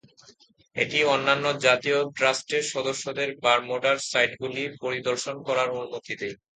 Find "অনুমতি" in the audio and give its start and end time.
5.75-6.13